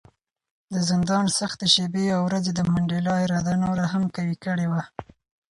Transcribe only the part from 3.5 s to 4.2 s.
نوره هم